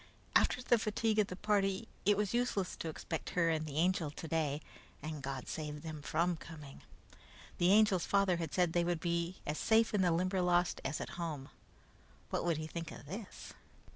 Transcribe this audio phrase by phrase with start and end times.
[0.35, 4.09] After the fatigue of the party, it was useless to expect her and the Angel
[4.09, 4.59] today,
[4.99, 6.81] and God save them from coming!
[7.59, 11.21] The Angel's father had said they would be as safe in the Limberlost as at
[11.21, 11.49] home.
[12.31, 13.53] What would he think of this?